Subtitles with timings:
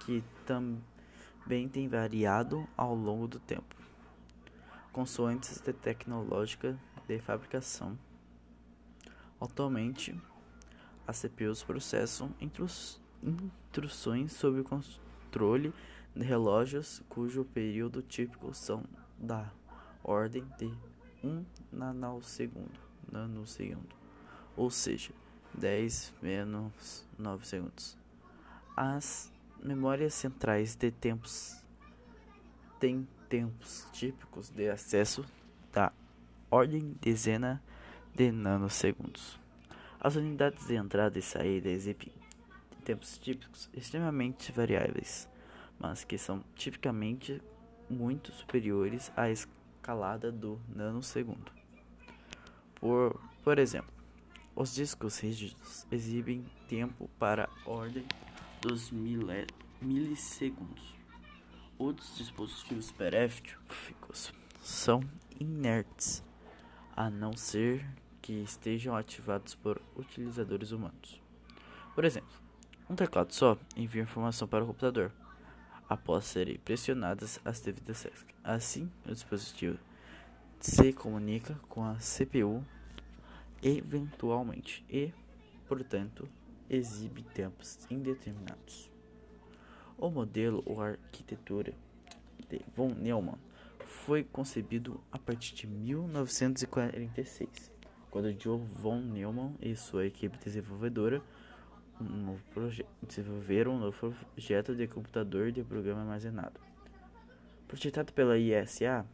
[0.00, 3.79] que também têm variado ao longo do tempo
[4.92, 7.98] consoantes de tecnológica de fabricação.
[9.40, 10.18] Atualmente,
[11.06, 12.34] as CPUs processam
[13.22, 15.72] instruções sobre o controle
[16.14, 18.84] de relógios cujo período típico são
[19.18, 19.50] da
[20.02, 20.72] ordem de
[21.22, 24.00] 1 nanosegundo, nanosegundo
[24.56, 25.12] ou seja,
[25.54, 27.96] 10 menos 9 segundos.
[28.76, 29.32] As
[29.62, 31.64] memórias centrais de tempos
[32.78, 35.24] têm tempos típicos de acesso
[35.72, 35.92] da
[36.50, 37.62] ordem dezena
[38.12, 39.38] de nanosegundos.
[40.00, 42.12] As unidades de entrada e saída exibem
[42.84, 45.28] tempos típicos extremamente variáveis,
[45.78, 47.40] mas que são tipicamente
[47.88, 51.52] muito superiores à escalada do nanosegundo.
[52.74, 53.92] Por, por exemplo,
[54.56, 58.04] os discos rígidos exibem tempo para a ordem
[58.60, 58.90] dos
[59.80, 60.99] milissegundos.
[61.80, 65.00] Outros dispositivos periféricos são
[65.40, 66.22] inertes,
[66.94, 67.86] a não ser
[68.20, 71.18] que estejam ativados por utilizadores humanos.
[71.94, 72.38] Por exemplo,
[72.86, 75.10] um teclado só envia informação para o computador
[75.88, 78.26] após serem pressionadas as devidas teclas.
[78.44, 79.78] Assim, o dispositivo
[80.60, 82.62] se comunica com a CPU
[83.62, 85.14] eventualmente e,
[85.66, 86.28] portanto,
[86.68, 88.89] exibe tempos indeterminados.
[90.00, 91.74] O modelo ou arquitetura
[92.48, 93.36] de von Neumann
[93.84, 97.70] foi concebido a partir de 1946,
[98.10, 101.22] quando Joe von Neumann e sua equipe desenvolvedora
[102.00, 102.34] um
[103.06, 106.58] desenvolveram um novo projeto de computador de programa armazenado.
[107.68, 109.04] Projetado pela ISA,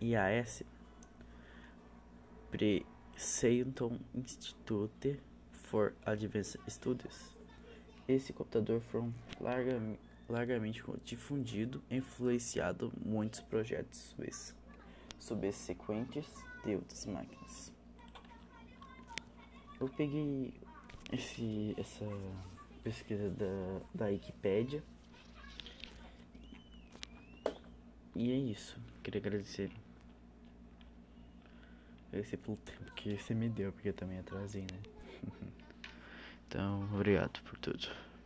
[0.00, 0.64] IAS,
[2.50, 5.20] Princeton Institute
[5.52, 7.40] for Advanced Studies,
[8.08, 9.08] esse computador foi
[9.40, 14.14] largamente, largamente difundido influenciado muitos projetos
[15.18, 16.26] subsequentes
[16.64, 17.72] de outras máquinas.
[19.80, 20.52] Eu peguei
[21.12, 22.06] esse, essa
[22.82, 24.82] pesquisa da, da Wikipedia
[28.14, 28.78] e é isso.
[29.02, 29.70] Queria agradecer.
[32.08, 35.01] Agradecer pelo tempo que você me deu, porque eu também atrasei, né?
[36.52, 37.88] Então, obrigado por tudo.